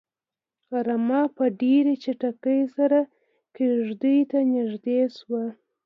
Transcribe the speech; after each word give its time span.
رمه 0.87 1.21
په 1.35 1.43
ډېرې 1.61 1.93
چټکۍ 2.03 2.61
سره 2.77 2.99
کيږديو 3.55 4.27
ته 4.31 4.39
نږدې 4.53 4.99
شوه. 5.17 5.45